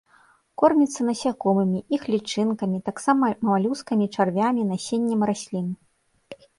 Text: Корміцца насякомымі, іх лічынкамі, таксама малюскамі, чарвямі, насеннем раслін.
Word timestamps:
Корміцца 0.61 1.05
насякомымі, 1.09 1.79
іх 1.99 2.07
лічынкамі, 2.15 2.81
таксама 2.89 3.23
малюскамі, 3.53 4.05
чарвямі, 4.19 4.61
насеннем 4.75 5.21
раслін. 5.33 5.67